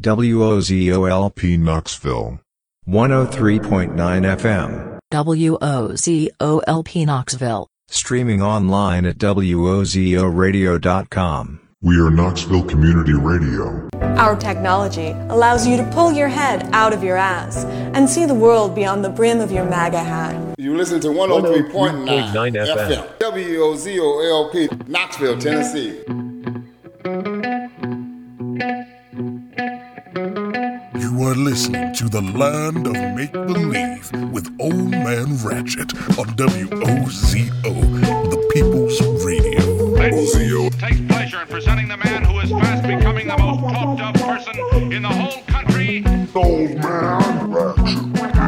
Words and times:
WOZOLP 0.00 1.58
Knoxville. 1.58 2.40
103.9 2.88 3.92
FM. 3.92 4.98
WOZOLP 5.12 7.06
Knoxville. 7.06 7.66
Streaming 7.88 8.40
online 8.40 9.04
at 9.04 9.18
WOZORadio.com. 9.18 11.60
We 11.82 11.98
are 11.98 12.10
Knoxville 12.10 12.64
Community 12.64 13.12
Radio. 13.14 13.88
Our 14.00 14.36
technology 14.36 15.10
allows 15.28 15.66
you 15.66 15.76
to 15.76 15.84
pull 15.92 16.12
your 16.12 16.28
head 16.28 16.70
out 16.72 16.94
of 16.94 17.04
your 17.04 17.16
ass 17.16 17.64
and 17.64 18.08
see 18.08 18.24
the 18.24 18.34
world 18.34 18.74
beyond 18.74 19.04
the 19.04 19.10
brim 19.10 19.40
of 19.40 19.52
your 19.52 19.64
MAGA 19.64 20.02
hat. 20.02 20.54
You 20.58 20.76
listen 20.76 21.00
to 21.00 21.08
103.9 21.08 22.06
103.9 22.06 22.54
FM. 22.54 23.18
WOZOLP, 23.18 24.88
Knoxville, 24.88 25.38
Tennessee. 25.38 26.00
You 31.30 31.36
are 31.36 31.44
listening 31.44 31.94
to 31.94 32.08
the 32.08 32.22
land 32.22 32.88
of 32.88 32.94
make 33.14 33.30
believe 33.30 34.10
with 34.32 34.52
Old 34.58 34.90
Man 34.90 35.36
Ratchet 35.44 35.94
on 36.18 36.26
WOZO, 36.34 37.50
the 38.30 38.50
People's 38.52 39.00
Radio. 39.24 39.60
OZO. 39.94 40.70
takes 40.80 41.00
pleasure 41.02 41.42
in 41.42 41.46
presenting 41.46 41.86
the 41.86 41.98
man 41.98 42.24
who 42.24 42.40
is 42.40 42.50
fast 42.50 42.82
becoming 42.82 43.28
the 43.28 43.38
most 43.38 43.60
talked 43.60 44.00
of 44.00 44.14
person 44.26 44.92
in 44.92 45.02
the 45.02 45.08
whole 45.08 45.42
country. 45.44 46.04
Old 46.34 46.74
Man 46.82 47.50
Ratchet. 47.52 48.39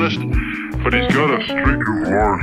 Honest, 0.00 0.18
but 0.82 0.94
he's 0.94 1.12
got 1.14 1.30
a 1.30 1.44
streak 1.44 1.88
of 1.88 1.96
life. 2.08 2.40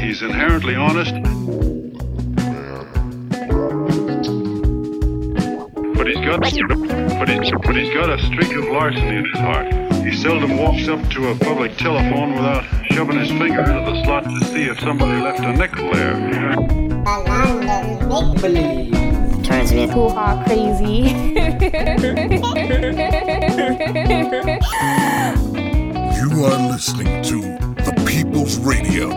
He's, 0.00 0.22
inherently 0.22 0.74
honest, 0.74 1.12
But 5.94 6.06
he's 6.06 6.16
got, 6.24 6.40
but 6.40 7.28
he's, 7.28 7.50
but 7.50 7.76
he's 7.76 7.92
got 7.92 8.08
a 8.08 8.18
streak 8.24 8.56
of 8.56 8.64
larceny 8.68 9.16
in 9.16 9.24
his 9.26 9.38
heart. 9.38 9.72
He 10.02 10.16
seldom 10.16 10.56
walks 10.56 10.88
up 10.88 11.06
to 11.10 11.28
a 11.28 11.34
public 11.36 11.76
telephone 11.76 12.34
without 12.34 12.64
shoving 12.96 13.18
his 13.18 13.28
finger 13.28 13.60
into 13.60 13.90
the 13.92 14.04
slot 14.04 14.24
to 14.24 14.44
see 14.46 14.62
if 14.62 14.80
somebody 14.80 15.20
left 15.20 15.40
a 15.40 15.52
nickel 15.52 15.92
there. 15.92 16.16
turns 19.42 19.70
me 19.74 19.86
hoo 19.86 20.08
ha 20.08 20.42
crazy. 20.46 21.12
You 26.16 26.44
are 26.46 26.58
listening 26.72 27.22
to 27.24 27.40
the 27.84 27.92
People's 28.06 28.58
Radio. 28.60 29.10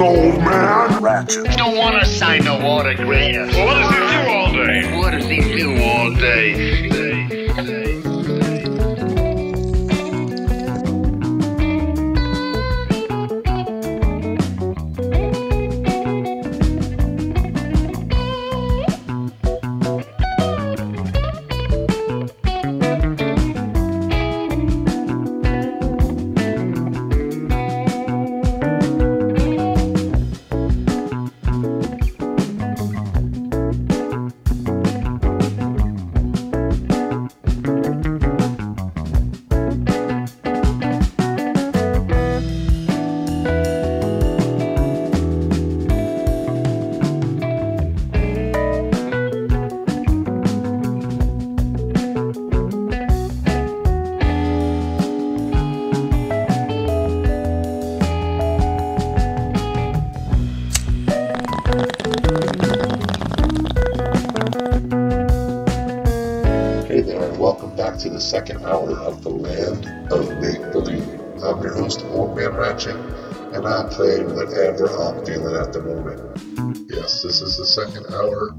Old 0.00 0.38
Man 0.38 1.02
Ratchet. 1.02 1.44
don't 1.58 1.76
want 1.76 2.02
to 2.02 2.06
sign 2.06 2.44
no 2.44 2.54
autographs. 2.54 3.54
Well, 3.54 3.66
what 3.66 3.74
does 3.74 3.90
he 3.90 3.98
do 3.98 4.43
What 5.14 5.20
does 5.20 5.30
he 5.30 5.62
all 5.80 6.10
day? 6.10 7.03
Back 67.84 67.98
to 67.98 68.08
the 68.08 68.20
second 68.20 68.64
hour 68.64 68.92
of 69.00 69.22
the 69.22 69.28
Land 69.28 69.84
of 70.10 70.26
Make 70.40 70.72
Believe. 70.72 71.06
I'm 71.44 71.60
your 71.62 71.74
host, 71.74 72.02
Old 72.06 72.34
Man 72.34 72.54
Ratchet, 72.54 72.96
and 72.96 73.66
I'm 73.66 73.90
playing 73.90 74.34
whatever 74.34 74.86
I'm 74.86 75.22
feeling 75.26 75.54
at 75.54 75.74
the 75.74 75.82
moment. 75.82 76.88
Yes, 76.88 77.22
this 77.22 77.42
is 77.42 77.58
the 77.58 77.66
second 77.66 78.06
hour, 78.08 78.56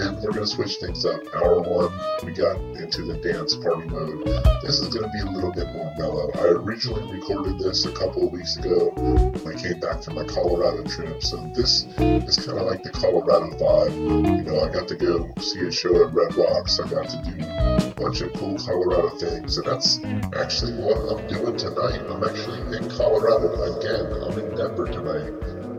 and 0.00 0.16
we're 0.24 0.32
going 0.32 0.46
to 0.46 0.46
switch 0.46 0.76
things 0.76 1.04
up. 1.04 1.20
Hour 1.34 1.60
one, 1.60 1.92
we 2.24 2.32
got 2.32 2.56
into 2.80 3.02
the 3.04 3.18
dance 3.18 3.54
party 3.56 3.86
mode. 3.88 4.24
This 4.62 4.80
is 4.80 4.88
going 4.88 5.04
to 5.04 5.10
be 5.10 5.20
a 5.20 5.30
little 5.30 5.52
bit 5.52 5.68
more 5.74 5.92
mellow. 5.98 6.30
I 6.36 6.56
originally 6.56 7.12
recorded 7.12 7.58
this 7.58 7.84
a 7.84 7.92
couple 7.92 8.26
of 8.26 8.32
weeks 8.32 8.56
ago 8.56 8.88
when 8.96 9.54
I 9.54 9.60
came 9.60 9.80
back 9.80 10.02
from 10.02 10.14
my 10.14 10.24
Colorado 10.24 10.82
trip, 10.84 11.22
so 11.22 11.36
this 11.54 11.84
is 11.98 12.46
kind 12.46 12.58
of 12.58 12.64
like 12.64 12.82
the 12.82 12.90
Colorado 12.90 13.50
vibe. 13.50 14.38
You 14.38 14.44
know, 14.50 14.64
I 14.64 14.72
got 14.72 14.88
to 14.88 14.96
go 14.96 15.30
see 15.38 15.60
a 15.60 15.70
show 15.70 16.08
at 16.08 16.14
Red 16.14 16.34
Rocks. 16.36 16.80
I 16.80 16.88
got 16.88 17.10
to 17.10 17.20
do 17.20 17.61
bunch 18.02 18.20
of 18.20 18.32
cool 18.34 18.58
Colorado 18.58 19.10
things, 19.10 19.56
and 19.56 19.66
that's 19.66 20.00
actually 20.36 20.72
what 20.72 20.98
I'm 20.98 21.26
doing 21.28 21.56
tonight. 21.56 22.00
I'm 22.10 22.24
actually 22.24 22.76
in 22.76 22.90
Colorado 22.90 23.78
again. 23.78 24.12
I'm 24.24 24.38
in 24.38 24.56
Denver 24.56 24.86
tonight. 24.86 25.32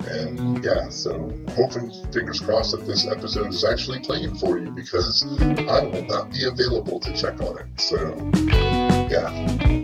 And 0.08 0.64
yeah, 0.64 0.90
so 0.90 1.32
hoping, 1.50 1.92
fingers 2.12 2.40
crossed, 2.40 2.72
that 2.72 2.86
this 2.88 3.06
episode 3.06 3.48
is 3.48 3.66
actually 3.66 4.00
playing 4.00 4.36
for 4.36 4.58
you 4.58 4.72
because 4.72 5.24
I 5.42 5.84
will 5.84 6.06
not 6.06 6.32
be 6.32 6.46
available 6.46 7.00
to 7.02 7.14
check 7.14 7.42
on 7.42 7.60
it. 7.60 7.68
So 7.80 8.73
yeah. 9.14 9.30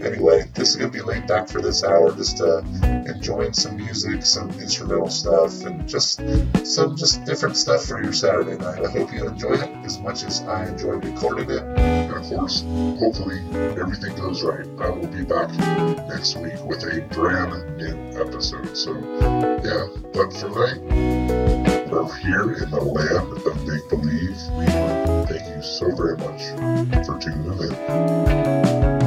Anyway, 0.03 0.49
this 0.55 0.69
is 0.69 0.75
gonna 0.75 0.91
be 0.91 1.01
laid 1.01 1.27
back 1.27 1.47
for 1.47 1.61
this 1.61 1.83
hour, 1.83 2.11
just 2.15 2.41
uh, 2.41 2.61
enjoying 3.05 3.53
some 3.53 3.77
music, 3.77 4.25
some 4.25 4.49
instrumental 4.59 5.09
stuff, 5.09 5.63
and 5.65 5.87
just 5.87 6.19
some 6.65 6.95
just 6.95 7.23
different 7.25 7.55
stuff 7.55 7.85
for 7.85 8.01
your 8.01 8.13
Saturday 8.13 8.57
night. 8.57 8.83
I 8.83 8.89
hope 8.89 9.13
you 9.13 9.27
enjoy 9.27 9.53
it 9.53 9.69
as 9.85 9.99
much 9.99 10.23
as 10.23 10.41
I 10.41 10.65
enjoy 10.65 10.93
recording 10.93 11.49
it. 11.51 11.61
And 11.61 12.13
of 12.13 12.23
course, 12.23 12.61
hopefully 12.99 13.39
everything 13.79 14.15
goes 14.15 14.41
right. 14.41 14.65
I 14.79 14.89
will 14.89 15.07
be 15.07 15.23
back 15.23 15.49
next 16.07 16.35
week 16.35 16.59
with 16.65 16.83
a 16.83 17.01
brand 17.11 17.77
new 17.77 17.95
episode. 18.19 18.75
So 18.75 18.93
yeah, 19.63 19.87
but 20.11 20.33
for 20.33 20.49
tonight, 20.49 21.89
we're 21.91 22.15
here 22.17 22.63
in 22.63 22.71
the 22.71 22.81
land 22.81 23.45
of 23.45 23.67
make 23.67 23.87
believe. 23.89 24.37
Thank 25.29 25.55
you 25.55 25.61
so 25.61 25.93
very 25.95 26.17
much 26.17 27.05
for 27.05 27.19
tuning 27.19 27.59
in. 27.59 28.99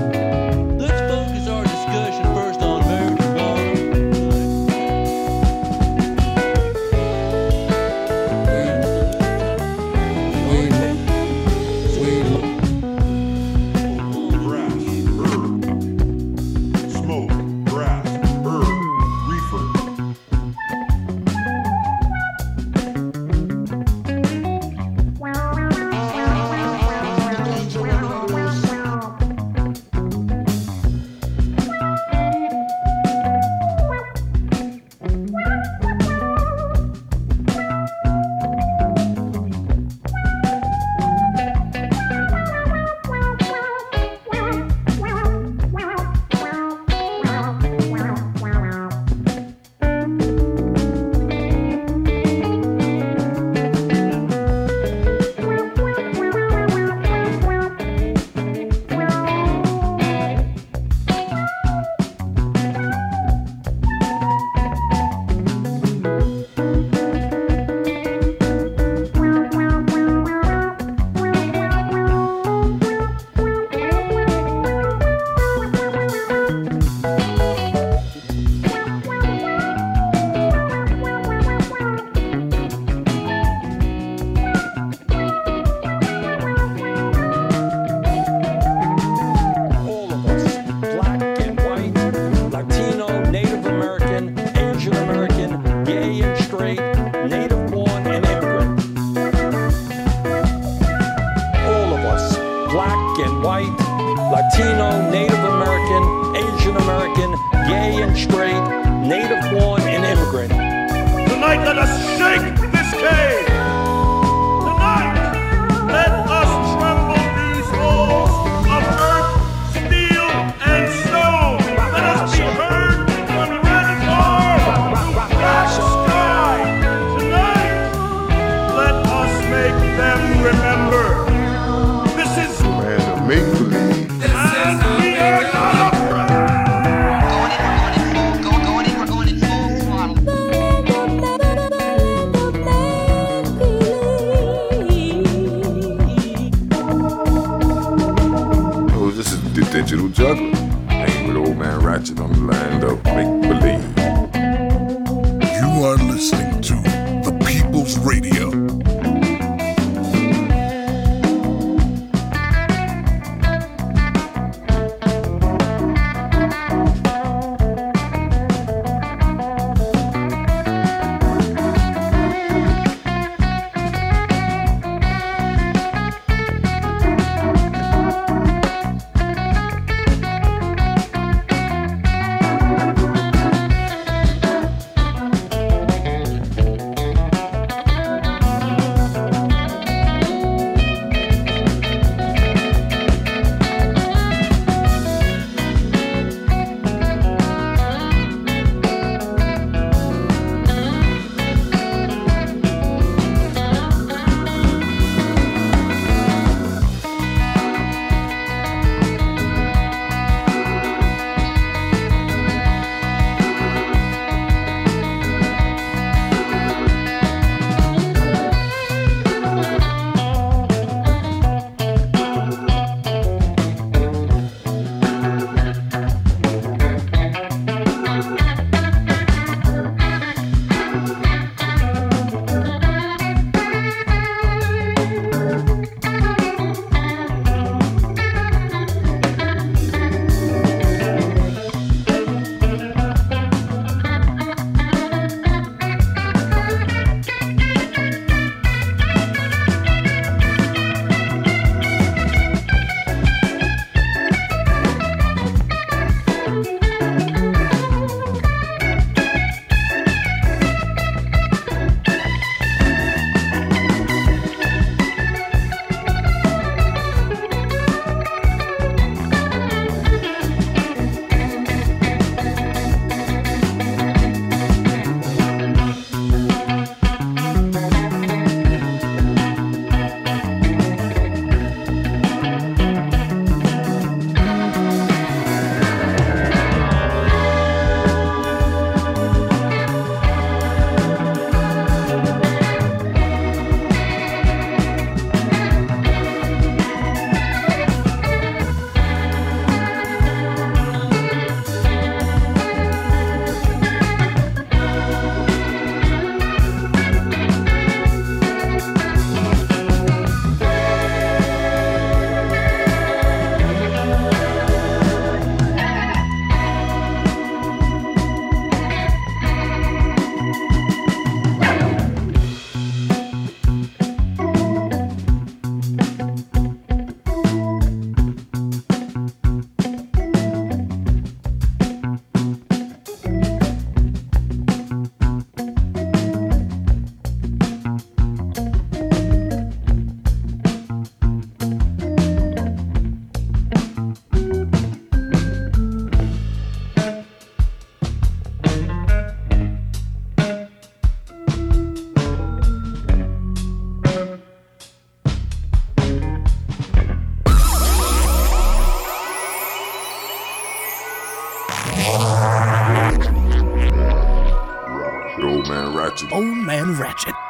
Digital 149.92 150.08
juggler. 150.08 150.56
Hanging 150.88 151.28
with 151.28 151.36
old 151.36 151.58
man 151.58 151.80
Ratchet 151.80 152.18
on 152.18 152.32
the 152.32 152.38
land 152.38 152.82
of 152.82 153.04
make 153.04 153.41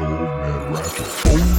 Old 0.00 0.10
Man 0.10 0.72
Ratchet. 0.72 1.51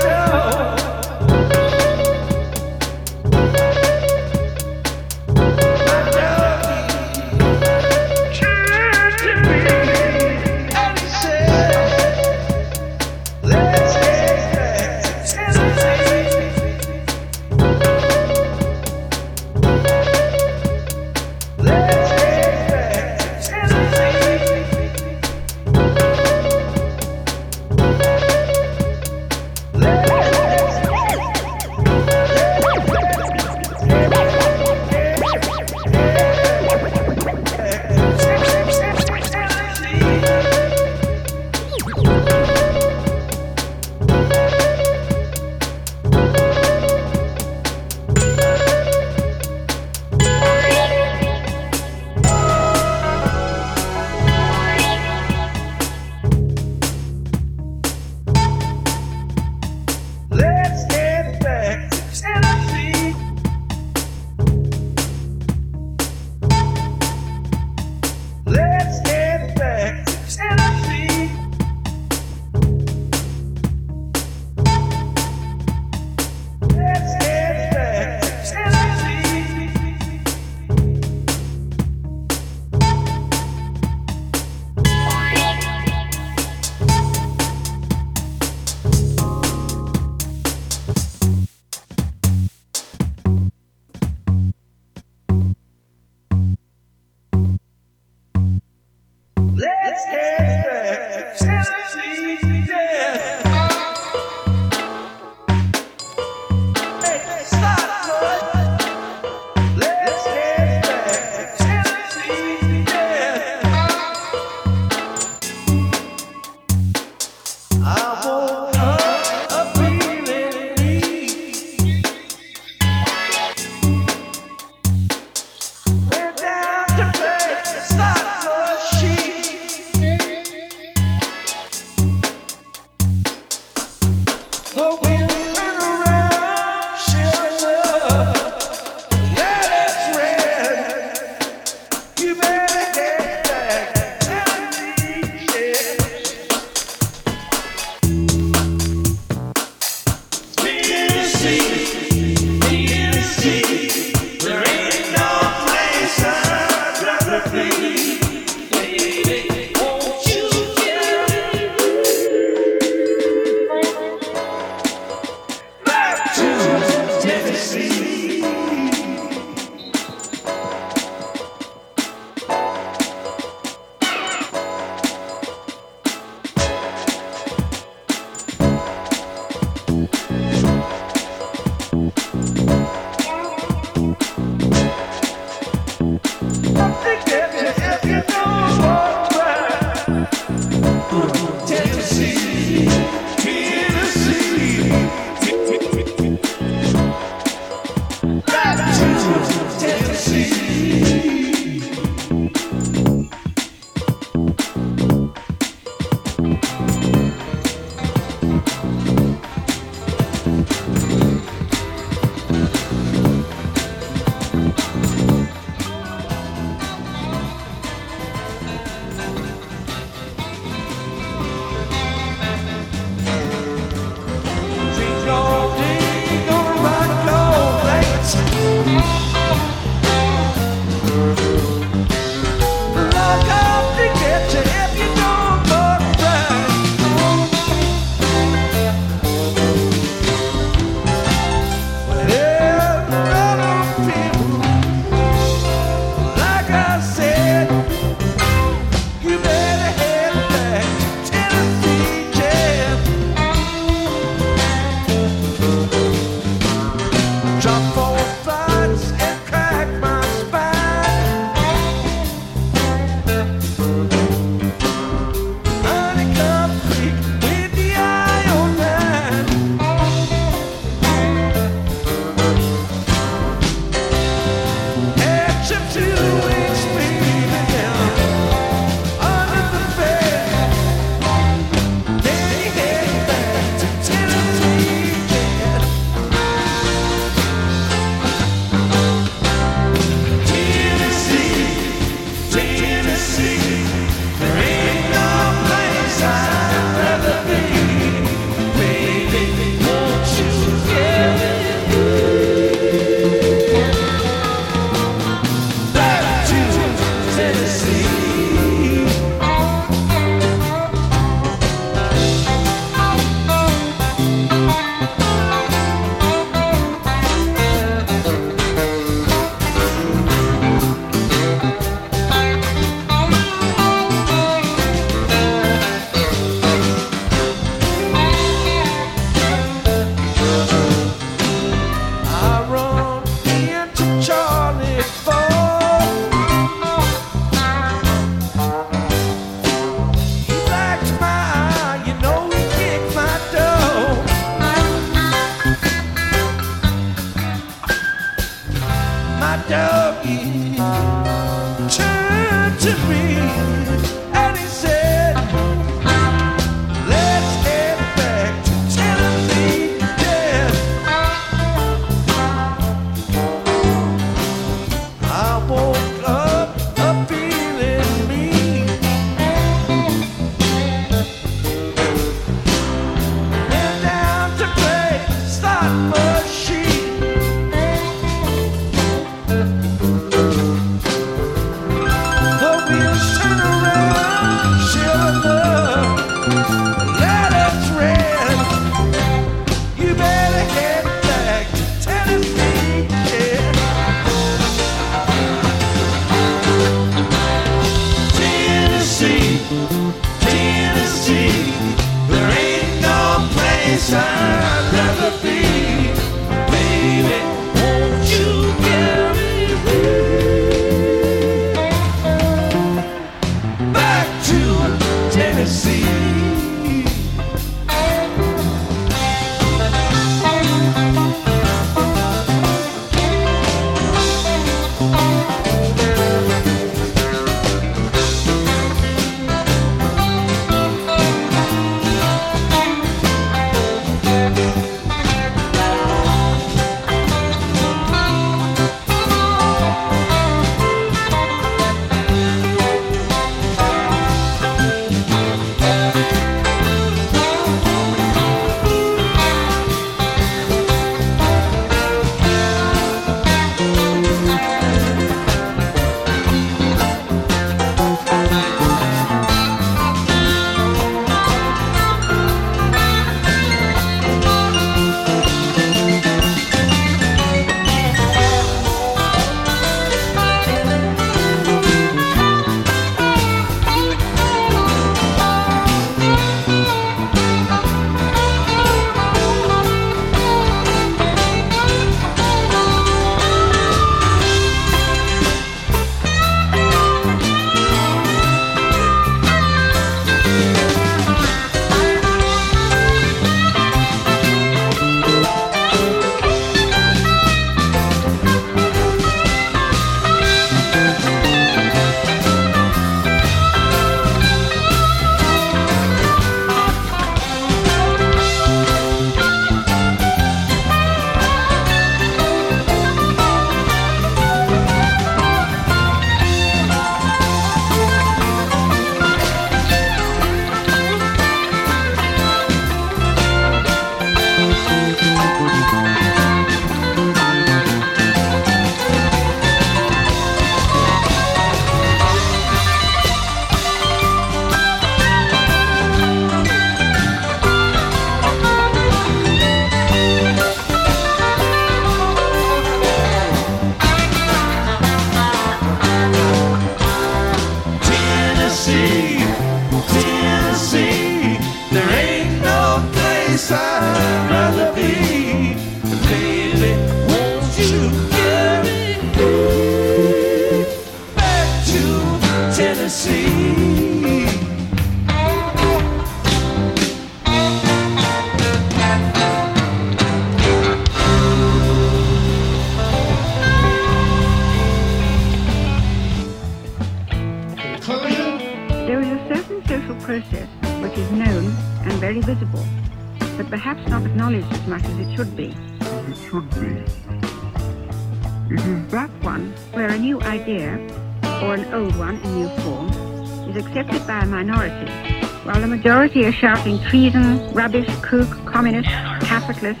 Treason, 597.12 597.60
rubbish, 597.74 598.08
kook, 598.22 598.48
communist, 598.64 599.10
capitalist, 599.44 600.00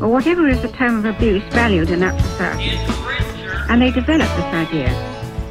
or 0.00 0.08
whatever 0.08 0.48
is 0.48 0.62
the 0.62 0.68
term 0.68 0.96
of 0.96 1.04
abuse 1.04 1.42
valued 1.52 1.90
in 1.90 2.00
that 2.00 2.18
society. 2.18 2.78
And 3.68 3.82
they 3.82 3.90
develop 3.90 4.26
this 4.40 4.50
idea, 4.64 4.88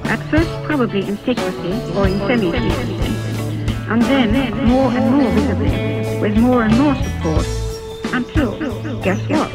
at 0.06 0.18
first 0.32 0.50
probably 0.64 1.02
in 1.06 1.16
secrecy 1.18 1.74
or 1.96 2.08
in 2.08 2.18
semi-secrecy, 2.26 3.14
and 3.88 4.02
then 4.02 4.66
more 4.66 4.92
and 4.98 5.06
more 5.12 5.30
visibly, 5.30 6.20
with 6.22 6.38
more 6.40 6.64
and 6.64 6.76
more 6.76 6.96
support, 6.96 7.46
until, 8.12 8.58
guess 9.04 9.22
what? 9.30 9.52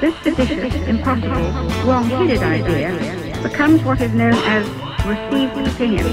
This 0.00 0.14
seditious, 0.22 0.74
impossible, 0.86 1.90
wrong-headed 1.90 2.40
idea 2.40 3.42
becomes 3.42 3.82
what 3.82 4.00
is 4.00 4.14
known 4.14 4.34
as 4.46 4.64
received 5.04 5.58
opinion, 5.74 6.06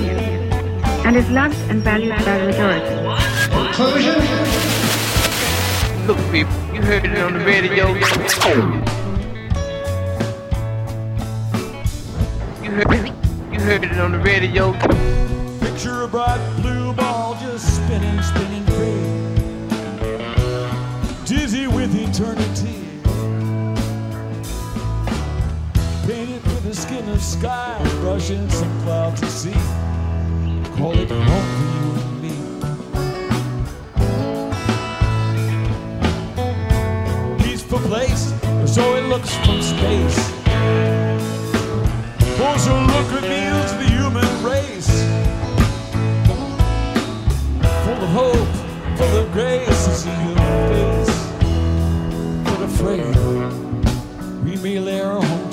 and 1.05 1.15
is 1.15 1.29
loved 1.29 1.55
and 1.69 1.83
valued 1.83 2.17
by 2.25 2.39
the 2.39 2.45
majority. 2.45 3.24
Look, 3.77 3.91
people, 6.31 6.53
you 6.73 6.81
heard 6.81 7.03
it 7.03 7.17
on 7.17 7.33
the 7.33 7.43
radio. 7.43 7.89
You 12.63 12.71
heard, 12.71 12.89
it, 12.89 13.13
you 13.51 13.59
heard 13.59 13.83
it 13.83 13.99
on 13.99 14.13
the 14.13 14.19
radio. 14.19 14.71
Picture 15.59 16.03
a 16.03 16.07
bright 16.07 16.39
blue 16.61 16.93
ball 16.93 17.37
just 17.41 17.75
spinning, 17.75 18.21
spinning 18.21 18.63
free. 18.77 19.01
Dizzy 21.25 21.67
with 21.67 21.93
eternity. 21.95 22.79
Painted 26.07 26.43
with 26.45 26.63
the 26.63 26.73
skin 26.73 27.09
of 27.09 27.21
sky, 27.21 27.77
brushing 27.99 28.49
some 28.49 28.81
cloud 28.83 29.17
to 29.17 29.25
see. 29.25 29.51
Call 30.77 30.97
it 30.97 31.11
home 31.11 31.74
beautiful 37.75 37.89
place, 37.89 38.33
so 38.73 38.95
it 38.95 39.03
looks 39.05 39.35
from 39.37 39.61
space. 39.61 40.31
Closer 42.37 42.73
look 42.73 43.11
reveals 43.11 43.71
the 43.77 43.87
human 43.89 44.43
race. 44.43 44.89
Full 47.83 48.03
of 48.03 48.09
hope, 48.09 48.97
full 48.97 49.17
of 49.17 49.31
grace, 49.31 49.87
is 49.87 50.05
a 50.05 50.15
human 50.15 50.47
face. 50.71 51.15
But 52.43 52.61
afraid, 52.63 53.15
we 54.43 54.55
may 54.57 54.79
lay 54.79 55.01
our 55.01 55.21
home. 55.21 55.44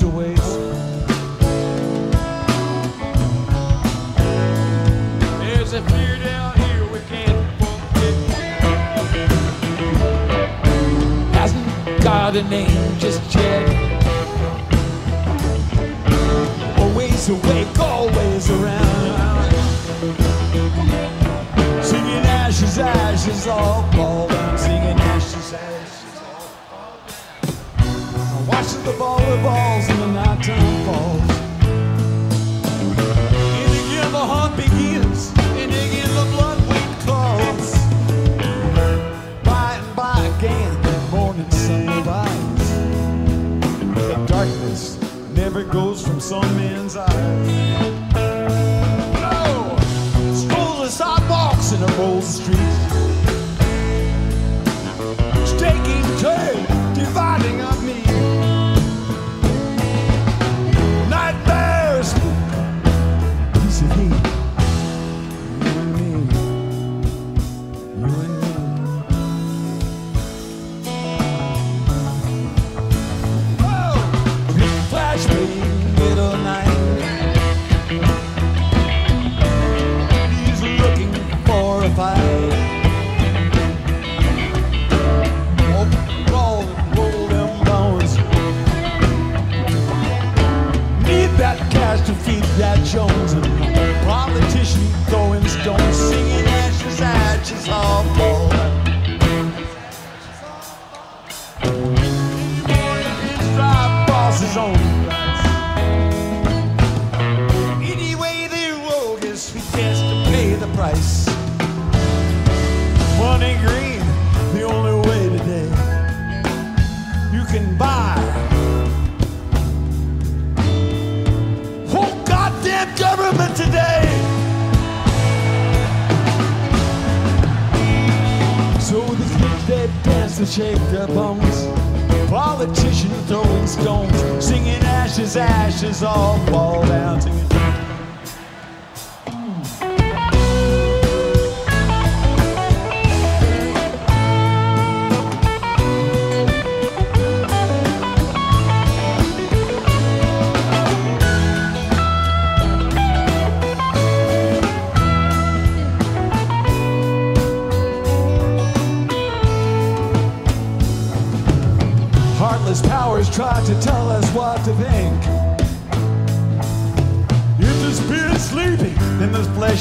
By 12.13 12.31
the 12.31 12.43
name 12.43 12.99
just 12.99 13.23
yet. 13.35 13.65
Always 16.79 17.31
awake, 17.31 17.79
always 17.79 18.51
around. 18.51 19.53
Singing 21.83 22.25
ashes, 22.43 22.79
ashes, 22.79 23.47
all 23.47 23.91
falling. 23.93 24.59
Singing 24.59 24.99
ashes, 25.13 25.55
ashes, 25.55 26.21
all 26.21 26.51
falling. 26.69 28.47
Watching 28.47 28.83
the 28.85 28.93
volleyballs 29.01 29.89
and 29.89 30.01
the 30.03 30.09
nighttime 30.09 30.85
falls. 30.85 31.52
on 46.33 46.57
me. 46.57 46.62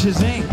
Shazam. 0.02 0.51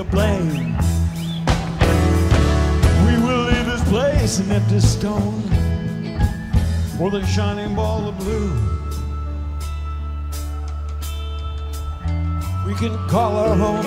The 0.00 0.10
blame. 0.10 0.48
We 3.04 3.22
will 3.22 3.42
leave 3.50 3.66
this 3.66 3.86
place 3.90 4.38
an 4.38 4.50
empty 4.50 4.80
stone 4.80 5.42
for 6.96 7.10
the 7.10 7.22
shining 7.26 7.74
ball 7.74 8.08
of 8.08 8.16
blue. 8.18 8.50
We 12.66 12.74
can 12.76 12.96
call 13.08 13.36
our 13.36 13.54
home. 13.54 13.84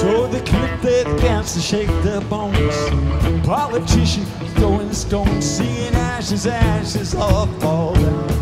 So 0.00 0.26
the 0.26 0.40
kid 0.40 0.70
that 0.82 1.20
dance 1.20 1.54
to 1.54 1.60
shake 1.60 1.92
their 2.02 2.22
bones. 2.22 2.76
Politician 3.46 4.24
throwing 4.56 4.92
stones, 4.92 5.44
seeing 5.44 5.94
ashes, 5.94 6.44
ashes 6.48 7.14
all 7.14 7.46
fall 7.60 7.94
down. 7.94 8.33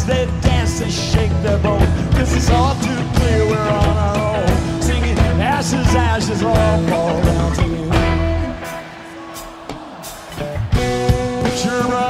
So 0.00 0.06
the 0.06 0.12
kids 0.12 0.30
that 0.32 0.42
dance 0.42 0.80
they 0.80 0.90
shake 0.90 1.30
their 1.42 1.58
bones 1.58 1.86
Cause 2.14 2.34
it's 2.34 2.50
all 2.50 2.74
too 2.76 3.02
clear 3.18 3.46
we're 3.46 3.58
on 3.58 3.96
our 3.96 4.16
own 4.36 4.82
Singing 4.82 5.18
ashes, 5.40 5.94
ashes 5.94 6.42
all 6.42 6.88
fall 6.88 7.22
down 7.22 7.54
singing 7.54 7.90
Picture 11.44 11.82
rock, 11.88 12.09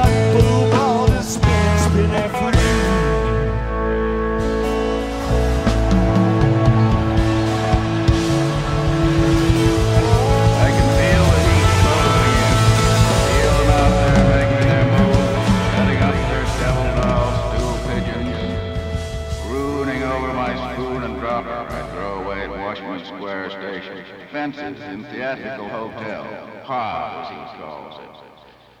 Fences 24.31 24.81
in 24.81 25.03
theatrical 25.03 25.67
hotel. 25.67 26.23
Pa, 26.63 27.19
as 27.19 27.29
he 27.29 27.61
calls 27.61 27.99
it. 27.99 28.09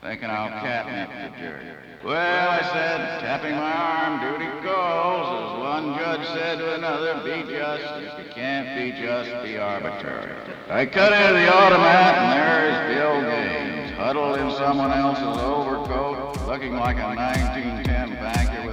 Thinking 0.01 0.29
I'll 0.29 0.49
catnip 0.49 1.09
the 1.09 1.37
jerk. 1.37 1.61
Well, 2.05 2.49
I 2.49 2.61
said, 2.71 3.19
tapping 3.19 3.51
my 3.51 3.71
arm, 3.71 4.21
duty 4.21 4.49
calls. 4.65 5.51
As 5.51 5.59
one 5.59 5.99
judge 5.99 6.25
said 6.27 6.57
to 6.59 6.75
another, 6.75 7.15
be 7.25 7.51
just. 7.51 7.83
If 7.83 8.25
you 8.25 8.33
can't 8.33 8.79
be 8.79 8.97
just, 8.97 9.43
be 9.43 9.57
arbitrary. 9.57 10.31
I 10.69 10.85
cut 10.85 11.11
into 11.11 11.33
the 11.33 11.53
automat, 11.53 12.17
and 12.17 12.31
there's 12.39 12.95
Bill 12.95 13.21
Gaines, 13.29 13.91
huddled 13.97 14.37
in 14.39 14.51
someone 14.51 14.91
else's 14.91 15.37
overcoat, 15.43 16.47
looking 16.47 16.75
like 16.75 16.95
a 16.95 17.13
1910 17.13 18.11
banker 18.11 18.70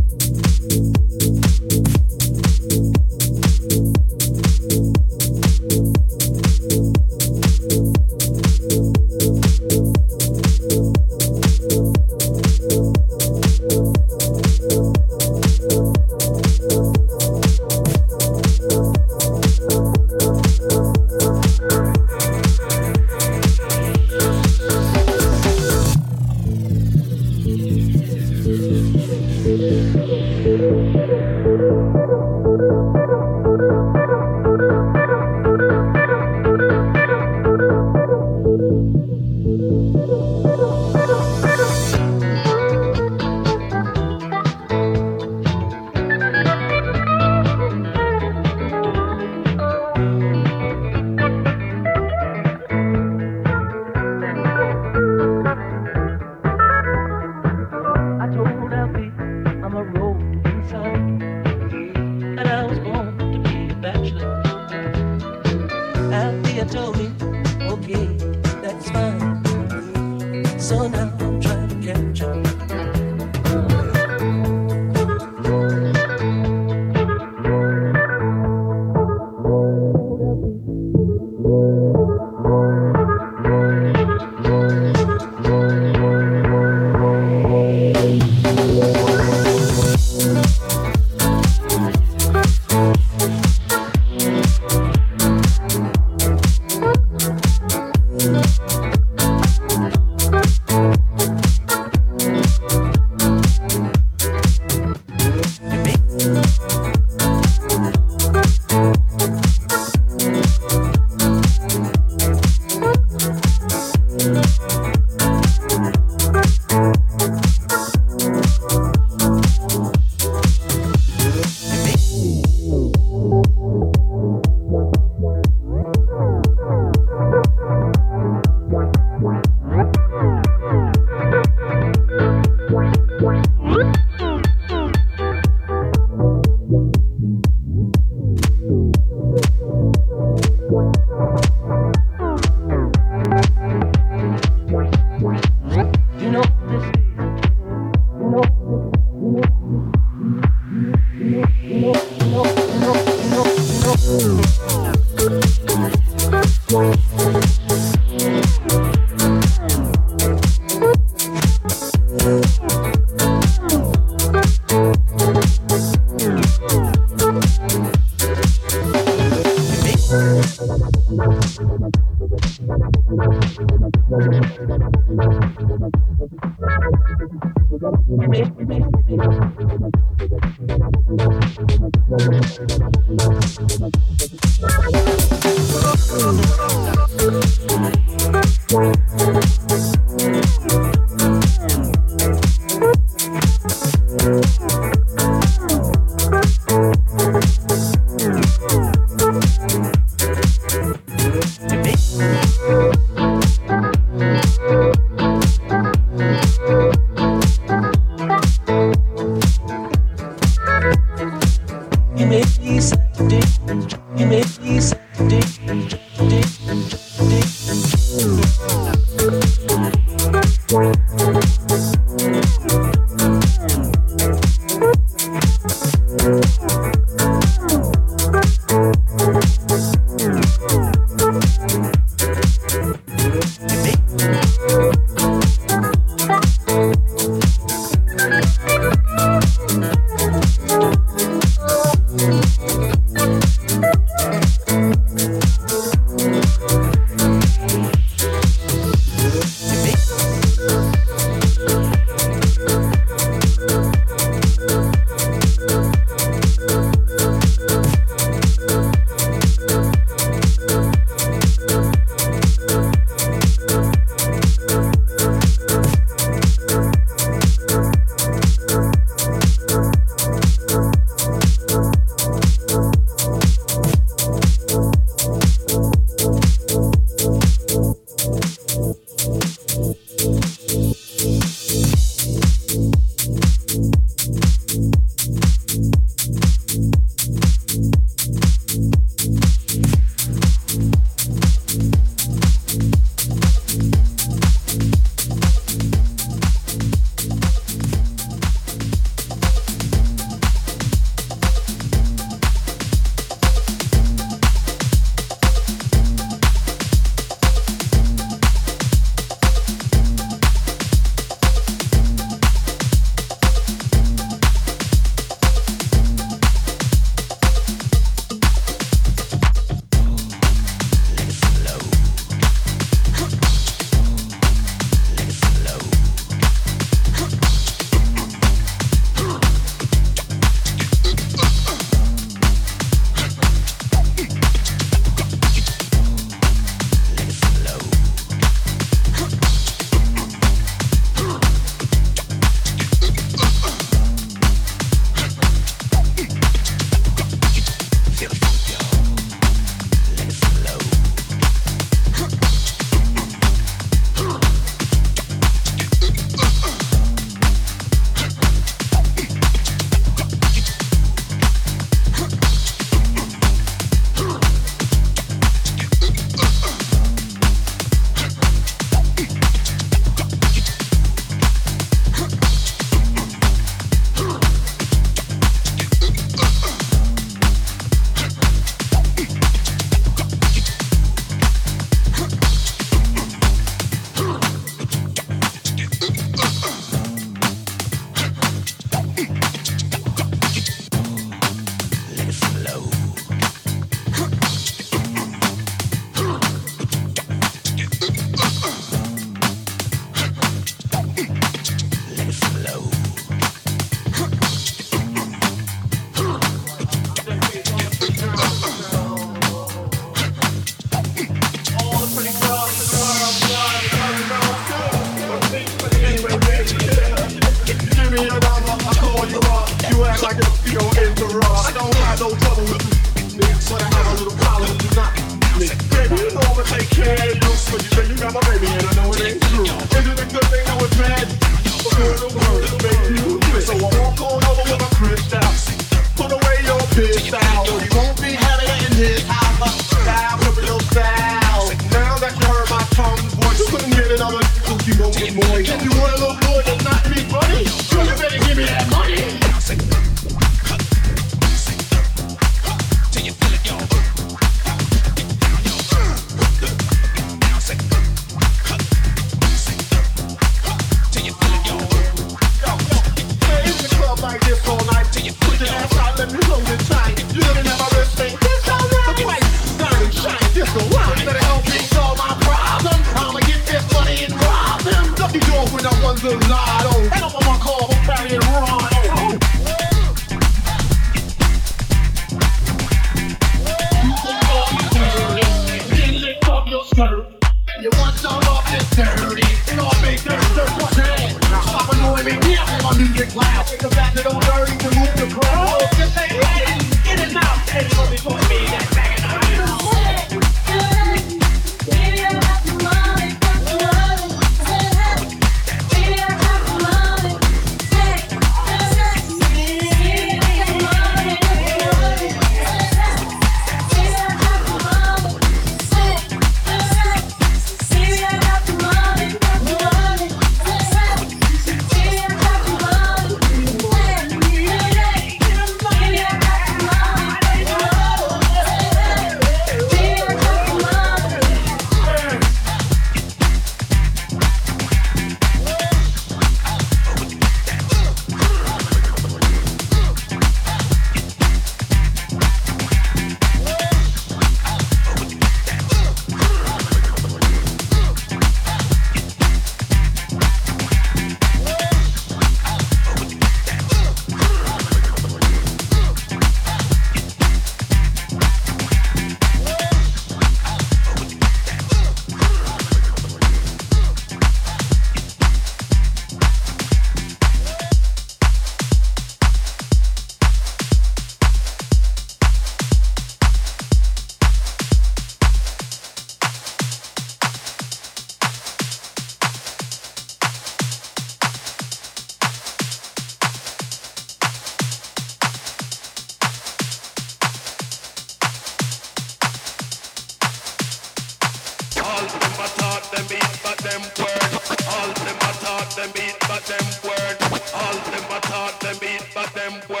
them 593.91 594.01
word. 594.19 594.51
All 594.87 595.11
them 595.25 595.37
a 595.49 595.51
taught 595.63 595.89
them 595.95 596.11
beat, 596.15 596.37
but 596.47 596.63
them 596.63 596.87
word. 597.03 597.37
All 597.75 597.97
them 598.11 598.25
a 598.31 598.39
taught 598.47 598.79
them 598.79 598.95
beat, 599.01 599.23
but 599.35 599.53
them 599.53 599.73
word. 599.89 600.00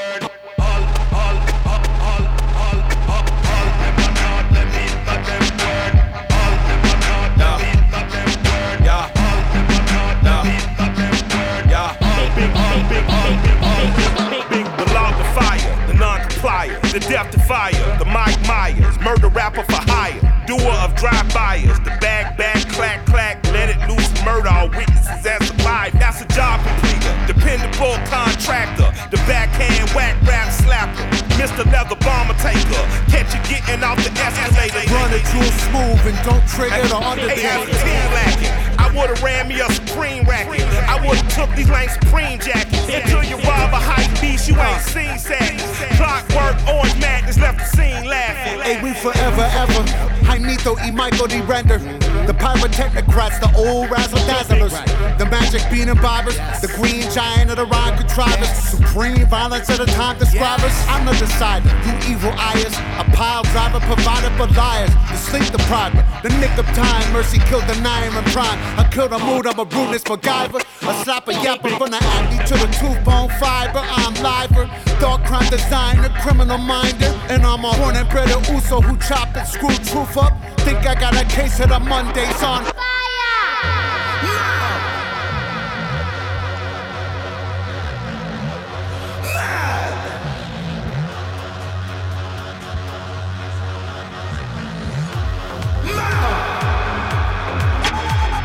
Leather 31.69 31.95
Bomber 32.01 32.33
Taker, 32.41 32.83
catch 33.11 33.33
you 33.35 33.41
getting 33.45 33.83
off 33.83 33.97
the 34.01 34.09
escalator. 34.17 34.81
Run 34.93 35.13
it 35.13 35.25
real 35.33 35.51
smooth 35.69 36.01
and 36.09 36.17
don't 36.25 36.45
trigger 36.47 36.87
the 36.87 36.97
under 36.97 37.29
Hey, 37.29 37.45
as 37.45 37.61
a 37.61 37.71
team 37.71 38.05
lacking. 38.17 38.53
I 38.79 38.89
would've 38.95 39.21
ran 39.21 39.47
me 39.47 39.59
a 39.61 39.69
Supreme 39.69 40.23
racket. 40.25 40.65
I 40.89 40.97
would've 41.05 41.27
took 41.29 41.53
these 41.55 41.69
lame 41.69 41.89
Supreme 41.89 42.39
jackets. 42.39 42.89
Until 42.89 43.23
you 43.23 43.37
rob 43.45 43.73
a 43.73 43.81
hype 43.81 44.09
beast, 44.19 44.47
you 44.49 44.55
ain't 44.57 44.81
seen 44.81 45.17
sadness. 45.19 45.69
Clockwork, 45.97 46.57
orange 46.67 46.97
madness 46.99 47.37
left 47.37 47.59
the 47.59 47.65
scene 47.77 48.05
laughing. 48.05 48.60
Hey, 48.63 48.81
we 48.83 48.93
forever, 48.93 49.41
ever. 49.57 49.83
Jaimito 50.21 50.75
y 50.77 50.91
Michael 50.91 51.27
D. 51.27 51.41
Render. 51.41 51.79
The 52.27 52.33
pyrotechnocrats, 52.33 53.39
the 53.41 53.51
old 53.57 53.89
razzle 53.89 54.19
dazzlers. 54.19 54.71
The 55.17 55.25
magic 55.25 55.63
bean 55.71 55.89
and 55.89 55.99
bobbers. 55.99 56.37
The 56.61 56.67
green 56.77 57.09
giant 57.09 57.49
of 57.49 57.57
the 57.57 57.65
rhyme 57.65 57.97
contrivers. 57.97 58.49
Supreme 58.49 59.25
violence 59.25 59.67
of 59.69 59.79
the 59.79 59.87
time 59.87 60.19
describers. 60.19 60.71
I'm 60.87 61.05
the 61.05 61.13
decider, 61.13 61.69
you 61.85 62.13
evil 62.13 62.31
eyes. 62.37 62.73
A 63.01 63.05
pile 63.17 63.43
driver 63.49 63.79
provided 63.79 64.31
for 64.37 64.47
liars. 64.53 64.93
The 65.09 65.17
sleep 65.17 65.51
deprived, 65.51 65.97
the 66.21 66.29
nick 66.37 66.55
of 66.57 66.65
time. 66.77 67.11
Mercy 67.11 67.39
killed 67.49 67.65
the 67.65 67.79
nine 67.81 68.13
and 68.13 68.27
prime. 68.27 68.59
I 68.77 68.87
killed 68.91 69.11
a 69.13 69.19
mood, 69.19 69.47
I'm 69.47 69.59
a 69.59 69.63
rudeness 69.63 70.03
MacGyver. 70.03 70.61
A 70.81 70.93
slapper 71.03 71.33
yapper 71.33 71.77
from 71.77 71.91
the 71.91 72.01
acne 72.01 72.37
to 72.45 72.53
the 72.53 72.67
tooth 72.77 73.03
bone 73.03 73.29
fiber. 73.39 73.81
I'm 73.81 74.13
liver. 74.21 74.69
Dark 74.99 75.25
crime 75.25 75.49
designer, 75.49 76.09
criminal 76.21 76.57
minder. 76.57 77.11
And 77.29 77.43
I'm 77.43 77.65
a 77.65 77.71
born 77.77 77.95
and 77.95 78.09
bred 78.09 78.29
Uso 78.61 78.81
who 78.81 78.97
chop 78.97 79.35
and 79.35 79.47
screw 79.47 79.69
truth 79.69 80.17
up. 80.17 80.33
Think 80.61 80.85
I 80.85 80.93
got 80.95 81.15
a 81.15 81.25
case 81.25 81.59
of 81.59 81.69
the 81.69 81.79
Mondays 81.79 82.43
on. 82.43 82.65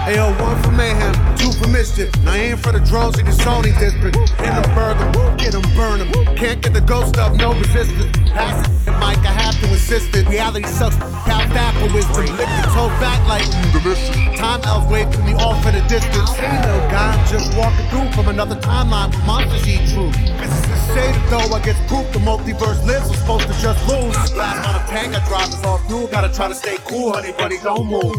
Ayo, 0.07 0.41
one 0.41 0.63
for 0.63 0.71
mayhem, 0.71 1.37
two 1.37 1.53
for 1.53 1.69
mischief. 1.69 2.15
Now 2.23 2.35
aim 2.35 2.57
for 2.57 2.73
the 2.73 2.81
drones 2.81 3.19
in 3.19 3.27
the 3.27 3.33
Sony 3.33 3.79
district. 3.79 4.17
In 4.17 4.55
the 4.55 4.71
burger, 4.75 5.37
get 5.37 5.53
them, 5.53 5.63
burn 5.75 5.99
them. 5.99 6.37
Can't 6.37 6.63
get 6.63 6.73
the 6.73 6.81
ghost 6.81 7.19
up, 7.19 7.35
no 7.35 7.53
resistance. 7.55 8.17
Pass 8.31 8.69
it. 8.69 8.76
Mic, 8.99 9.19
I 9.25 9.33
have 9.33 9.59
to 9.61 9.67
insist 9.69 10.15
it. 10.17 10.29
Reality 10.29 10.67
sucks, 10.67 10.97
half 11.27 11.49
that 11.53 11.73
for 11.79 11.93
wisdom. 11.93 12.27
Lick 12.37 12.51
the 12.61 12.69
toe 12.75 12.89
back 13.01 13.21
like 13.29 13.47
delicious. 13.73 14.11
Time 14.39 14.61
elves 14.65 14.91
wave 14.91 15.11
to 15.13 15.21
me 15.23 15.35
off 15.35 15.65
at 15.67 15.75
a 15.75 15.83
distance. 15.89 16.31
Hey, 16.37 16.53
little 16.65 16.89
guy, 16.91 17.13
just 17.27 17.57
walking 17.57 17.87
through 17.89 18.11
from 18.13 18.29
another 18.29 18.57
timeline. 18.57 19.11
Monsters 19.27 19.67
eat 19.69 19.85
truth. 19.93 20.17
Physicists 20.39 20.87
say 20.95 21.13
that 21.13 21.27
though 21.31 21.55
I 21.55 21.61
get 21.63 21.77
proof 21.89 22.07
the 22.13 22.21
multiverse 22.21 22.81
lives, 22.87 23.11
I'm 23.11 23.17
supposed 23.17 23.47
to 23.49 23.57
just 23.61 23.81
lose. 23.89 24.17
Last 24.35 24.67
on 24.69 24.75
a 24.77 24.83
tank, 24.89 25.15
I 25.15 25.21
drive 25.29 25.49
is 25.49 25.63
all 25.65 25.79
fuel. 25.87 26.07
Gotta 26.09 26.33
try 26.35 26.49
to 26.49 26.55
stay 26.55 26.77
cool, 26.85 27.13
honey, 27.13 27.33
buddy, 27.33 27.59
don't 27.63 27.87
move. 27.87 28.17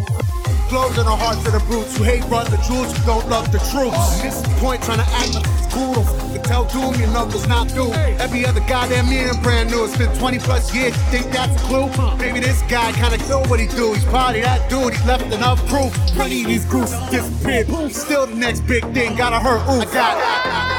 Blows 0.69 0.97
in 0.97 1.05
the 1.05 1.15
hearts 1.15 1.45
of 1.47 1.53
the 1.53 1.63
brutes 1.67 1.95
who 1.97 2.03
hate 2.03 2.23
run 2.27 2.43
the 2.51 2.57
jewels 2.67 2.91
who 2.91 3.05
don't 3.05 3.27
love 3.29 3.51
the 3.53 3.59
troops. 3.71 4.21
This 4.21 4.35
is 4.35 4.43
the 4.43 4.55
point 4.59 4.83
trying 4.83 4.99
to 4.99 5.07
act 5.15 5.66
cool. 5.77 6.03
Don't 6.33 6.43
tell 6.43 6.65
doom 6.65 6.95
your 6.99 7.09
knuckles 7.09 7.47
not 7.47 7.69
through. 7.71 7.93
Every 8.19 8.45
other 8.45 8.61
goddamn 8.61 9.07
year 9.07 9.29
and 9.29 9.41
brand 9.43 9.69
new. 9.71 9.85
It's 9.85 9.97
been 9.97 10.13
20 10.17 10.39
plus 10.39 10.73
years. 10.73 10.95
You 10.95 11.03
think 11.11 11.31
that's 11.31 11.53
a 11.61 11.65
clue? 11.65 11.87
Maybe 12.17 12.39
this 12.39 12.61
guy 12.63 12.91
kinda 12.93 13.17
know 13.29 13.41
what 13.49 13.59
he 13.59 13.67
do. 13.67 13.93
He's 13.93 14.05
probably 14.05 14.41
that 14.41 14.69
dude. 14.69 14.93
He's 14.93 15.05
left 15.05 15.31
enough 15.33 15.59
proof. 15.67 15.93
Plenty 16.15 16.41
of 16.41 16.47
these 16.47 16.65
groups 16.65 16.93
disappeared. 17.09 17.67
Still 17.93 18.27
the 18.27 18.35
next 18.35 18.61
big 18.61 18.83
thing. 18.93 19.15
Gotta 19.15 19.39
hurt. 19.39 19.61
Ooh, 19.69 19.81
I 19.81 19.85
got. 19.93 20.76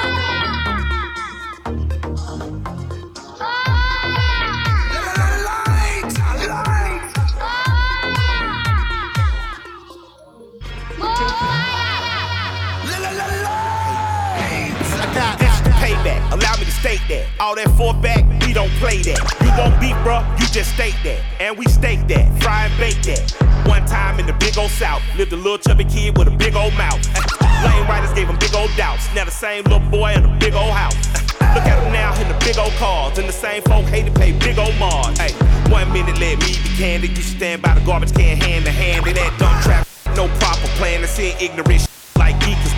All 17.49 17.55
that 17.55 17.73
four 17.79 17.95
back, 17.95 18.29
we 18.45 18.53
don't 18.53 18.69
play 18.77 19.01
that. 19.09 19.25
You 19.41 19.49
won't 19.57 19.81
beat, 19.81 19.97
bruh, 20.05 20.21
you 20.37 20.45
just 20.53 20.75
state 20.75 20.93
that. 21.03 21.17
And 21.41 21.57
we 21.57 21.65
stake 21.65 22.07
that, 22.09 22.29
fry 22.43 22.67
and 22.67 22.77
bake 22.77 23.01
that. 23.09 23.25
One 23.65 23.87
time 23.87 24.21
in 24.21 24.27
the 24.27 24.35
big 24.35 24.59
old 24.59 24.71
south, 24.71 25.01
lived 25.17 25.33
a 25.33 25.37
little 25.37 25.57
chubby 25.57 25.85
kid 25.85 26.19
with 26.19 26.29
a 26.29 26.37
big 26.37 26.55
old 26.55 26.75
mouth. 26.75 27.01
Lane 27.65 27.89
riders 27.89 28.13
gave 28.13 28.29
him 28.29 28.37
big 28.37 28.55
old 28.55 28.69
doubts. 28.77 29.09
Now 29.15 29.25
the 29.25 29.31
same 29.31 29.65
little 29.65 29.81
boy 29.89 30.13
in 30.13 30.27
a 30.27 30.37
big 30.37 30.53
old 30.53 30.77
house. 30.77 30.93
Look 31.57 31.65
at 31.65 31.81
him 31.81 31.91
now 31.91 32.13
in 32.21 32.29
the 32.29 32.37
big 32.45 32.59
old 32.59 32.77
cars. 32.77 33.17
And 33.17 33.27
the 33.27 33.33
same 33.33 33.63
folk 33.63 33.87
hate 33.87 34.05
to 34.05 34.13
pay 34.13 34.33
big 34.37 34.59
old 34.59 34.77
Mars. 34.77 35.17
Hey, 35.17 35.33
one 35.73 35.91
minute 35.91 36.21
let 36.21 36.37
me 36.41 36.53
be 36.53 36.69
candid. 36.77 37.17
You 37.17 37.25
stand 37.25 37.63
by 37.63 37.73
the 37.73 37.81
garbage 37.81 38.13
can 38.13 38.37
hand 38.37 38.67
to 38.67 38.71
hand. 38.71 39.07
And 39.07 39.17
that 39.17 39.33
dumb 39.41 39.57
trap, 39.65 39.89
no 40.15 40.29
proper 40.37 40.69
plan. 40.77 41.01
To 41.01 41.09
see 41.09 41.33
ignorant 41.41 41.89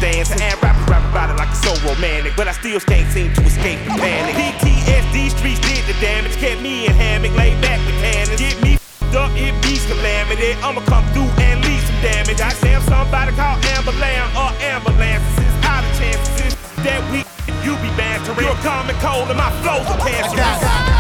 dance. 0.01 0.33
And 0.33 0.41
rappers 0.41 0.89
rap 0.89 1.05
about 1.13 1.31
it 1.31 1.37
like 1.37 1.53
it's 1.53 1.63
so 1.63 1.77
romantic. 1.87 2.35
But 2.37 2.49
I 2.49 2.53
still 2.53 2.81
can't 2.81 3.07
seem 3.13 3.33
to 3.35 3.43
escape 3.45 3.79
the 3.85 3.95
panic. 4.01 4.35
PTSD 4.35 5.31
streets 5.37 5.61
did 5.61 5.85
the 5.87 5.95
damage. 6.01 6.35
Kept 6.37 6.61
me 6.61 6.87
in 6.87 6.93
hammock, 6.93 7.37
laid 7.37 7.61
back 7.61 7.79
with 7.87 7.97
cannons. 8.01 8.41
Get 8.41 8.61
me 8.63 8.81
up, 9.15 9.31
it 9.37 9.55
be 9.63 9.77
calamity. 9.91 10.55
I'ma 10.63 10.81
come 10.87 11.05
through 11.13 11.31
and 11.43 11.63
leave 11.65 11.83
some 11.85 12.01
damage. 12.01 12.41
I 12.41 12.55
damn 12.61 12.83
somebody 12.83 13.33
call 13.37 13.57
ambulance 13.77 14.31
or 14.35 14.51
ambulances. 14.65 15.39
It's 15.39 15.67
out 15.67 15.85
of 15.85 15.93
chances 15.99 16.55
that 16.83 17.01
we 17.13 17.25
you 17.65 17.77
be 17.83 17.91
bantering. 17.97 18.41
You're 18.41 18.57
common 18.63 18.97
cold 18.97 19.29
and 19.29 19.39
my 19.39 19.51
flows 19.63 19.87
are 19.87 19.99
cancerous. 19.99 21.00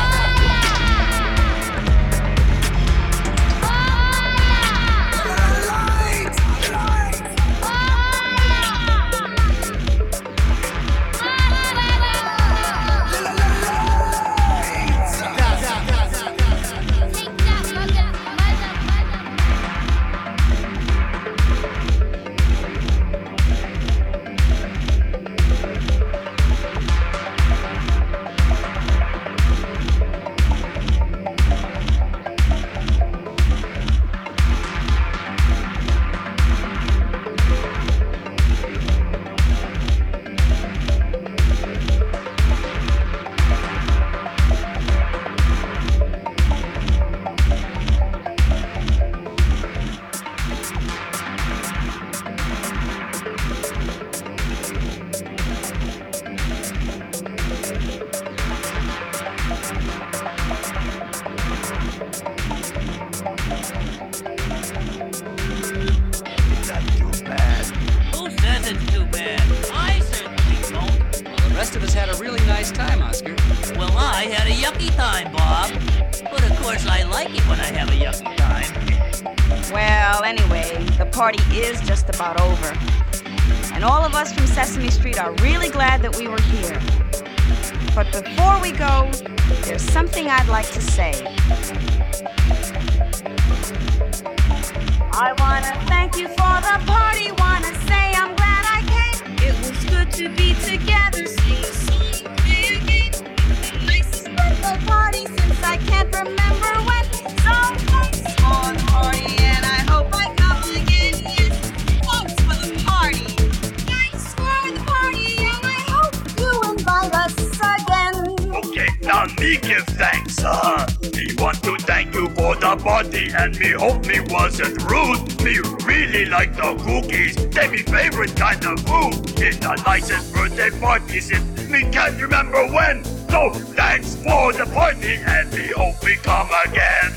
The 122.70 122.84
party 122.84 123.30
and 123.36 123.58
me 123.58 123.70
hope 123.70 124.06
me 124.06 124.20
wasn't 124.28 124.80
rude. 124.84 125.42
Me 125.42 125.58
really 125.84 126.26
like 126.26 126.54
the 126.54 126.74
cookies, 126.84 127.34
they 127.48 127.68
me 127.68 127.78
favorite 127.78 128.34
kind 128.36 128.64
of 128.64 128.78
food. 128.86 129.40
It's 129.40 129.58
the 129.58 129.74
nicest 129.86 130.32
birthday 130.32 130.70
party 130.78 131.20
since 131.20 131.68
me 131.68 131.90
can't 131.90 132.20
remember 132.20 132.66
when. 132.68 133.04
So 133.04 133.50
thanks 133.74 134.14
for 134.16 134.52
the 134.52 134.66
party 134.72 135.14
and 135.14 135.50
me 135.52 135.68
hope 135.68 136.02
we 136.04 136.14
come 136.16 136.48
again. 136.66 137.10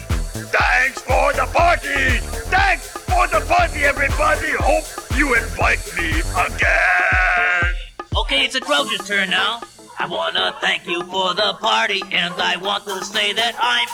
Thanks 0.57 1.01
for 1.01 1.33
the 1.33 1.47
party! 1.53 2.17
Thanks 2.49 2.87
for 2.87 3.27
the 3.27 3.45
party, 3.47 3.83
everybody! 3.83 4.51
Hope 4.57 4.85
you 5.15 5.35
invite 5.35 5.85
me 5.97 6.21
again! 6.47 7.73
Okay, 8.17 8.45
it's 8.45 8.55
a 8.55 8.59
Trojan's 8.59 9.07
turn 9.07 9.29
now. 9.29 9.61
I 9.99 10.07
wanna 10.07 10.55
thank 10.61 10.87
you 10.87 11.03
for 11.03 11.33
the 11.35 11.53
party, 11.59 12.01
and 12.11 12.33
I 12.37 12.57
want 12.57 12.85
to 12.85 13.03
say 13.05 13.33
that 13.33 13.55
I'm 13.59 13.87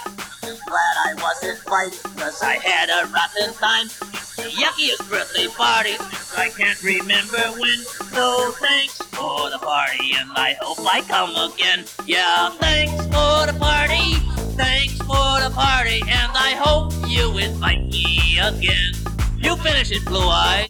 glad 0.58 0.96
I 1.06 1.14
wasn't 1.22 1.66
right, 1.68 1.92
cause 2.18 2.42
I 2.42 2.56
had 2.56 2.90
a 2.90 3.08
rotten 3.08 3.54
time. 3.56 3.88
The 4.38 4.50
yuckiest 4.58 5.10
birthday 5.10 5.48
party 5.48 5.96
I 6.38 6.50
can't 6.50 6.82
remember 6.82 7.42
when. 7.60 7.80
So 8.14 8.52
thanks 8.52 8.98
for 8.98 9.50
the 9.50 9.60
party, 9.60 10.14
and 10.18 10.32
I 10.36 10.56
hope 10.62 10.80
I 10.80 11.02
come 11.02 11.36
again. 11.52 11.86
Yeah, 12.06 12.52
thanks 12.52 12.96
for 13.08 13.46
the 13.52 13.58
party, 13.60 14.16
thanks 14.56 14.98
for 15.00 15.42
the 15.44 15.52
party, 15.54 16.02
and 16.02 16.32
I 16.34 16.56
hope 16.58 16.94
you 17.08 17.38
invite 17.38 17.86
me 17.88 18.40
again. 18.42 18.94
You 19.38 19.56
finish 19.58 19.92
it, 19.92 20.06
Blue 20.06 20.20
Eye. 20.20 20.68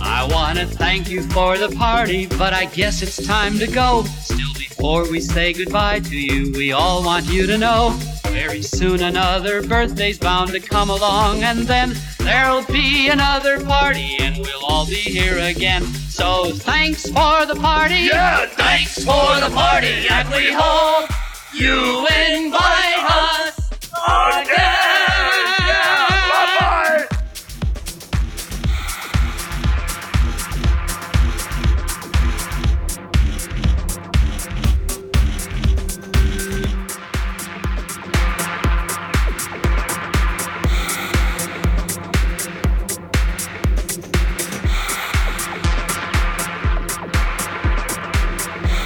I 0.00 0.26
want 0.30 0.58
to 0.58 0.66
thank 0.66 1.08
you 1.08 1.22
for 1.30 1.58
the 1.58 1.68
party, 1.70 2.26
but 2.26 2.52
I 2.52 2.66
guess 2.66 3.02
it's 3.02 3.24
time 3.26 3.58
to 3.58 3.66
go. 3.66 4.04
Still, 4.22 4.52
before 4.54 5.10
we 5.10 5.20
say 5.20 5.52
goodbye 5.52 6.00
to 6.00 6.16
you, 6.16 6.52
we 6.52 6.72
all 6.72 7.04
want 7.04 7.26
you 7.26 7.46
to 7.46 7.58
know 7.58 7.90
very 8.28 8.62
soon 8.62 9.02
another 9.02 9.62
birthday's 9.62 10.18
bound 10.18 10.52
to 10.52 10.60
come 10.60 10.90
along, 10.90 11.42
and 11.42 11.60
then 11.60 11.94
there'll 12.18 12.64
be 12.66 13.08
another 13.08 13.60
party, 13.64 14.16
and 14.20 14.36
we'll 14.38 14.64
all 14.64 14.86
be 14.86 14.94
here 14.94 15.38
again. 15.38 15.82
So, 16.08 16.52
thanks 16.52 17.04
for 17.08 17.46
the 17.46 17.56
party. 17.60 18.08
Yeah, 18.12 18.46
Thanks 18.46 18.98
for 19.04 19.40
the 19.40 19.50
party, 19.54 20.06
and 20.10 20.28
we 20.30 20.52
hope 20.52 21.10
You 21.54 22.06
invite 22.06 23.04
us 23.10 23.58
again. 23.92 25.17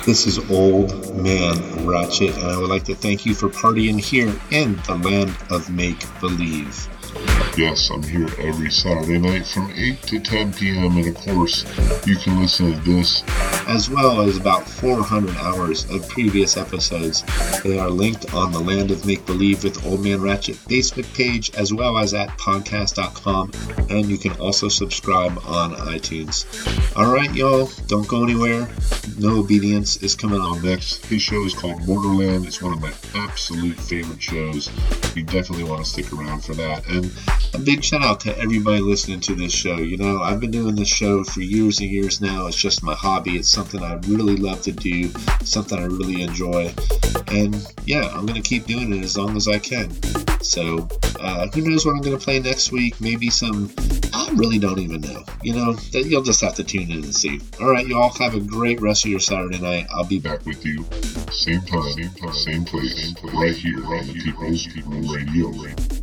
This 0.04 0.26
is 0.26 0.50
Old 0.50 1.16
Man 1.16 1.86
Ratchet, 1.86 2.36
and 2.36 2.46
I 2.46 2.58
would 2.58 2.68
like 2.68 2.82
to 2.84 2.94
thank 2.96 3.24
you 3.24 3.34
for 3.34 3.48
partying 3.48 4.00
here 4.00 4.34
in 4.50 4.74
the 4.88 4.96
land 4.96 5.36
of 5.48 5.70
make 5.70 6.00
believe. 6.18 6.88
Yes, 7.56 7.88
I'm 7.88 8.02
here 8.02 8.28
every 8.40 8.72
Saturday 8.72 9.18
night 9.20 9.46
from 9.46 9.70
8 9.70 10.02
to 10.02 10.18
10 10.18 10.54
p.m. 10.54 10.96
And 10.96 11.06
of 11.06 11.14
course, 11.14 11.64
you 12.04 12.16
can 12.16 12.40
listen 12.40 12.72
to 12.72 12.80
this 12.80 13.22
as 13.72 13.88
well 13.88 14.20
as 14.20 14.36
about 14.36 14.68
400 14.68 15.34
hours 15.38 15.88
of 15.90 16.06
previous 16.06 16.58
episodes. 16.58 17.24
They 17.62 17.78
are 17.78 17.88
linked 17.88 18.34
on 18.34 18.52
the 18.52 18.60
Land 18.60 18.90
of 18.90 19.06
Make 19.06 19.24
Believe 19.24 19.64
with 19.64 19.86
Old 19.86 20.04
Man 20.04 20.20
Ratchet 20.20 20.56
Facebook 20.56 21.12
page 21.14 21.50
as 21.54 21.72
well 21.72 21.96
as 21.96 22.12
at 22.12 22.28
podcast.com, 22.38 23.50
and 23.88 24.10
you 24.10 24.18
can 24.18 24.32
also 24.32 24.68
subscribe 24.68 25.38
on 25.46 25.72
iTunes. 25.72 26.44
Alright, 26.94 27.34
y'all, 27.34 27.70
don't 27.86 28.06
go 28.06 28.22
anywhere. 28.22 28.68
No 29.18 29.38
Obedience 29.38 29.96
is 30.02 30.14
coming 30.14 30.40
on 30.40 30.62
next. 30.62 31.06
His 31.06 31.22
show 31.22 31.42
is 31.44 31.54
called 31.54 31.86
Borderland. 31.86 32.44
It's 32.46 32.60
one 32.60 32.74
of 32.74 32.82
my 32.82 32.92
absolute 33.14 33.78
favorite 33.78 34.22
shows. 34.22 34.70
You 35.16 35.22
definitely 35.22 35.64
want 35.64 35.84
to 35.84 35.90
stick 35.90 36.12
around 36.12 36.44
for 36.44 36.54
that. 36.54 36.86
And 36.88 37.10
a 37.54 37.58
big 37.58 37.82
shout 37.82 38.02
out 38.02 38.20
to 38.20 38.38
everybody 38.38 38.80
listening 38.80 39.20
to 39.20 39.34
this 39.34 39.52
show. 39.52 39.76
You 39.76 39.96
know, 39.96 40.20
I've 40.20 40.40
been 40.40 40.50
doing 40.50 40.74
this 40.74 40.88
show 40.88 41.24
for 41.24 41.40
years 41.40 41.80
and 41.80 41.90
years 41.90 42.20
now. 42.20 42.46
It's 42.46 42.56
just 42.56 42.82
my 42.82 42.94
hobby. 42.94 43.36
It's 43.36 43.50
something 43.62 43.82
I 43.82 43.94
really 44.08 44.36
love 44.36 44.60
to 44.62 44.72
do, 44.72 45.08
something 45.44 45.78
I 45.78 45.84
really 45.84 46.22
enjoy. 46.22 46.74
And 47.28 47.54
yeah, 47.84 48.08
I'm 48.08 48.26
going 48.26 48.40
to 48.40 48.48
keep 48.48 48.66
doing 48.66 48.92
it 48.92 49.04
as 49.04 49.16
long 49.16 49.36
as 49.36 49.46
I 49.46 49.60
can. 49.60 49.90
So, 50.42 50.88
uh, 51.20 51.46
who 51.54 51.60
knows 51.62 51.86
what 51.86 51.92
I'm 51.92 52.02
going 52.02 52.18
to 52.18 52.22
play 52.22 52.40
next 52.40 52.72
week? 52.72 53.00
Maybe 53.00 53.30
some. 53.30 53.72
I 54.12 54.30
really 54.34 54.58
don't 54.58 54.80
even 54.80 55.00
know. 55.00 55.24
You 55.42 55.54
know, 55.54 55.76
you'll 55.92 56.22
just 56.22 56.40
have 56.40 56.56
to 56.56 56.64
tune 56.64 56.90
in 56.90 57.04
and 57.04 57.14
see. 57.14 57.40
All 57.60 57.70
right, 57.70 57.86
you 57.86 57.96
all 57.96 58.12
have 58.14 58.34
a 58.34 58.40
great 58.40 58.80
rest 58.80 59.04
of 59.04 59.12
your 59.12 59.20
Saturday 59.20 59.60
night. 59.60 59.86
I'll 59.94 60.04
be 60.04 60.18
back 60.18 60.44
with 60.44 60.66
you. 60.66 60.84
Same 61.30 61.62
time, 61.62 61.92
same 61.92 62.10
time, 62.10 62.34
same 62.34 62.64
place, 62.64 63.00
same 63.00 63.14
place 63.14 63.34
right 63.34 63.54
here 63.54 63.86
on 63.86 64.06
the 64.08 64.14
People's 64.24 64.66
People 64.66 65.00
Radio. 65.02 66.01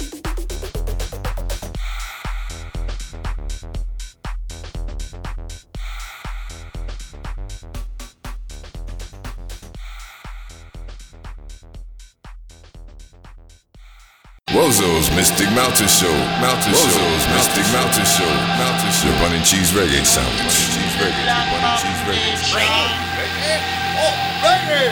Wozo's 14.60 15.08
Mystic 15.16 15.48
Mountain 15.56 15.88
Show. 15.88 16.12
Mountain 16.44 16.76
Wozo's 16.76 17.24
Mystic 17.32 17.64
Mountain 17.72 18.04
Show. 18.04 18.28
Mountain 18.60 18.92
Show. 18.92 19.08
Your 19.08 19.16
bun 19.24 19.32
and 19.32 19.46
cheese 19.48 19.72
reggae 19.72 20.04
sandwich. 20.04 20.76
Cheese 20.76 21.00
reggae. 21.00 21.16
Your 21.16 21.48
bun 21.48 21.64
and 21.64 21.80
cheese 21.80 21.96
oh, 22.04 22.12
reggae. 22.12 23.00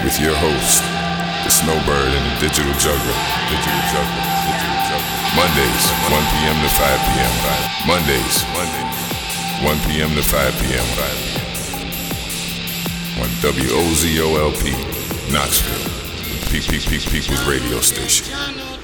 With 0.08 0.24
your 0.24 0.40
host, 0.40 0.80
the 1.44 1.52
Snowbird 1.52 2.16
and 2.16 2.24
the 2.32 2.48
Digital 2.48 2.72
Juggler. 2.80 3.20
Digital 3.52 3.84
Juggler. 3.92 4.24
Digital 4.48 4.80
Juggler. 4.88 5.36
Mondays, 5.36 5.84
1 6.16 6.16
p.m. 6.16 6.58
to 6.64 6.72
5 6.72 6.88
p.m. 7.12 7.36
Mondays, 7.84 8.48
Mondays, 8.56 8.96
1 9.68 9.84
p.m. 9.84 10.16
to 10.16 10.24
5 10.24 10.64
p.m. 10.64 10.88
On 13.20 13.28
WOZO-LP, 13.44 14.64
Knoxville, 15.36 15.92
PPP 16.56 17.04
People's 17.12 17.44
Radio 17.44 17.82
Station. 17.82 18.77